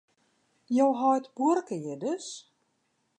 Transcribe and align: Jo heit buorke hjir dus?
Jo 0.77 0.87
heit 1.01 1.27
buorke 1.37 1.77
hjir 1.83 1.99
dus? 2.05 2.27